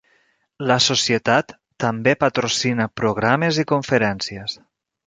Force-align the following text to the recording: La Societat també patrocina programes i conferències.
La 0.71 0.77
Societat 0.85 1.53
també 1.85 2.17
patrocina 2.25 2.89
programes 3.03 3.63
i 3.67 3.69
conferències. 3.75 4.63